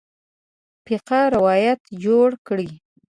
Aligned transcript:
فقیه 0.85 1.21
روایت 1.35 1.79
جوړ 2.03 2.27
کړی. 2.47 2.69